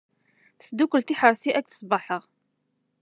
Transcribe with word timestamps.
Tesdukel 0.59 1.01
tiḥerci 1.03 1.51
aked 1.59 1.73
cbaḥa. 1.79 2.19